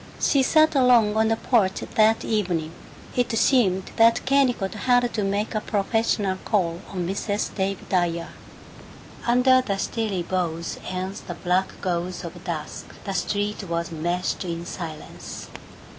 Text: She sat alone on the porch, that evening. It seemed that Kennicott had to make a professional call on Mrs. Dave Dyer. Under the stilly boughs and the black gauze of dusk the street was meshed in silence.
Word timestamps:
She 0.19 0.41
sat 0.41 0.73
alone 0.73 1.15
on 1.15 1.27
the 1.27 1.35
porch, 1.35 1.81
that 1.93 2.25
evening. 2.25 2.71
It 3.15 3.31
seemed 3.37 3.91
that 3.97 4.25
Kennicott 4.25 4.73
had 4.73 5.13
to 5.13 5.23
make 5.23 5.53
a 5.53 5.61
professional 5.61 6.37
call 6.43 6.81
on 6.89 7.07
Mrs. 7.07 7.53
Dave 7.53 7.87
Dyer. 7.87 8.29
Under 9.27 9.61
the 9.61 9.77
stilly 9.77 10.23
boughs 10.23 10.79
and 10.89 11.13
the 11.27 11.35
black 11.35 11.79
gauze 11.81 12.23
of 12.23 12.43
dusk 12.43 12.87
the 13.03 13.13
street 13.13 13.65
was 13.65 13.91
meshed 13.91 14.43
in 14.43 14.65
silence. 14.65 15.49